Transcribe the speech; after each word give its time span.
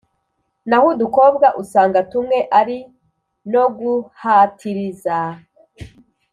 Naho 0.67 0.87
udukobwa 0.95 1.47
usanga 1.61 1.99
tumwe 2.11 2.37
ari 2.59 2.77
noguhatiriza 3.51 5.17